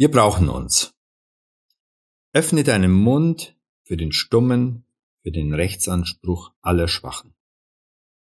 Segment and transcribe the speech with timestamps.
[0.00, 0.94] Wir brauchen uns.
[2.32, 4.86] Öffne deinen Mund für den Stummen,
[5.22, 7.34] für den Rechtsanspruch aller Schwachen.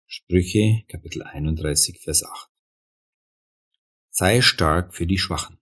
[0.08, 2.50] Sprüche Kapitel 31 Vers 8.
[4.10, 5.60] Sei stark für die Schwachen.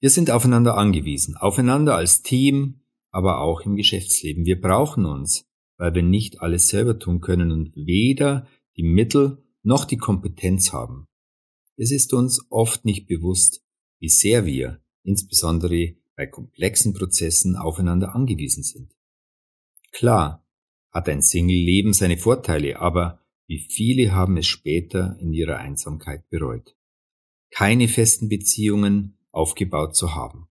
[0.00, 4.44] Wir sind aufeinander angewiesen, aufeinander als Team, aber auch im Geschäftsleben.
[4.44, 5.48] Wir brauchen uns,
[5.78, 8.46] weil wir nicht alles selber tun können und weder
[8.76, 11.08] die Mittel noch die Kompetenz haben.
[11.78, 13.64] Es ist uns oft nicht bewusst,
[13.98, 18.94] wie sehr wir, insbesondere bei komplexen Prozessen, aufeinander angewiesen sind.
[19.92, 20.44] Klar
[20.90, 26.76] hat ein Single-Leben seine Vorteile, aber wie viele haben es später in ihrer Einsamkeit bereut.
[27.50, 30.48] Keine festen Beziehungen aufgebaut zu haben.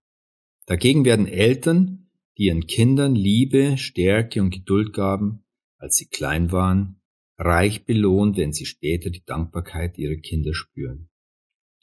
[0.66, 5.44] Dagegen werden Eltern, die ihren Kindern Liebe, Stärke und Geduld gaben,
[5.78, 7.02] als sie klein waren,
[7.38, 11.10] reich belohnt, wenn sie später die Dankbarkeit ihrer Kinder spüren.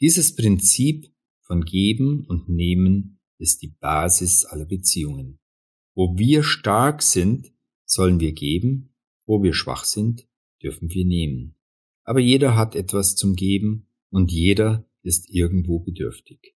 [0.01, 1.14] Dieses Prinzip
[1.45, 5.39] von Geben und Nehmen ist die Basis aller Beziehungen.
[5.95, 7.53] Wo wir stark sind,
[7.85, 8.95] sollen wir geben,
[9.27, 10.27] wo wir schwach sind,
[10.63, 11.57] dürfen wir nehmen.
[12.05, 16.55] Aber jeder hat etwas zum Geben und jeder ist irgendwo bedürftig.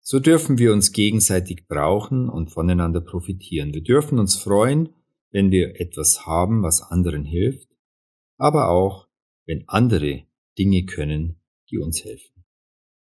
[0.00, 3.74] So dürfen wir uns gegenseitig brauchen und voneinander profitieren.
[3.74, 4.90] Wir dürfen uns freuen,
[5.30, 7.68] wenn wir etwas haben, was anderen hilft,
[8.36, 9.08] aber auch,
[9.46, 10.24] wenn andere
[10.58, 12.39] Dinge können, die uns helfen.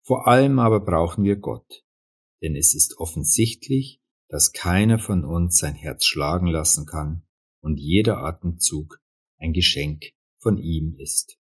[0.06, 1.84] Vor allem aber brauchen wir Gott,
[2.42, 7.24] denn es ist offensichtlich, dass keiner von uns sein Herz schlagen lassen kann
[7.62, 9.00] und jeder Atemzug
[9.38, 11.38] ein Geschenk von ihm ist.